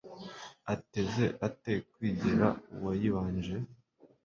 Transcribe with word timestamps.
ateze 0.73 1.25
ate 1.47 1.73
kwigera 1.91 2.47
uwayibanje 2.75 3.55